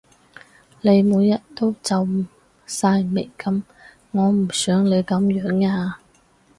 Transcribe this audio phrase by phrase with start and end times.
[0.81, 2.25] 你每日都皺
[2.65, 3.61] 晒眉噉，
[4.09, 5.99] 我唔想你噉樣呀